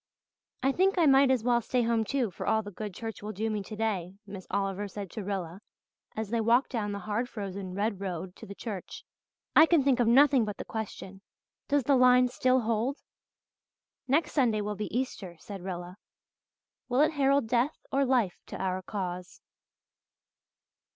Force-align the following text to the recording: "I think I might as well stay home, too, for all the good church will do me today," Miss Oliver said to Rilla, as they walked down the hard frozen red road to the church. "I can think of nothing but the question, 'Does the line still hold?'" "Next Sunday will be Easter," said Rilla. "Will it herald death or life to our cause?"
"I 0.63 0.71
think 0.71 0.97
I 0.97 1.05
might 1.05 1.29
as 1.29 1.43
well 1.43 1.61
stay 1.61 1.83
home, 1.83 2.03
too, 2.03 2.31
for 2.31 2.47
all 2.47 2.63
the 2.63 2.71
good 2.71 2.91
church 2.91 3.21
will 3.21 3.31
do 3.33 3.51
me 3.51 3.61
today," 3.61 4.15
Miss 4.25 4.47
Oliver 4.49 4.87
said 4.87 5.11
to 5.11 5.23
Rilla, 5.23 5.61
as 6.15 6.31
they 6.31 6.41
walked 6.41 6.71
down 6.71 6.91
the 6.91 6.97
hard 7.05 7.29
frozen 7.29 7.75
red 7.75 7.99
road 7.99 8.35
to 8.37 8.47
the 8.47 8.55
church. 8.55 9.05
"I 9.55 9.67
can 9.67 9.83
think 9.83 9.99
of 9.99 10.07
nothing 10.07 10.43
but 10.43 10.57
the 10.57 10.65
question, 10.65 11.21
'Does 11.67 11.83
the 11.83 11.95
line 11.95 12.29
still 12.29 12.61
hold?'" 12.61 12.97
"Next 14.07 14.31
Sunday 14.31 14.59
will 14.61 14.73
be 14.75 14.87
Easter," 14.97 15.35
said 15.37 15.61
Rilla. 15.61 15.97
"Will 16.89 17.01
it 17.01 17.11
herald 17.11 17.47
death 17.47 17.77
or 17.91 18.03
life 18.03 18.41
to 18.47 18.57
our 18.59 18.81
cause?" 18.81 19.39